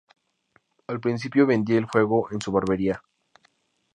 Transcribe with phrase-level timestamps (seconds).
[0.87, 3.03] Al principio vendía el juego en su barbería.